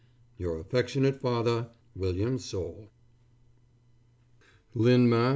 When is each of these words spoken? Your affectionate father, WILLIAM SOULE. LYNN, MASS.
Your 0.39 0.59
affectionate 0.59 1.21
father, 1.21 1.69
WILLIAM 1.95 2.39
SOULE. 2.39 2.89
LYNN, 4.73 5.07
MASS. 5.07 5.29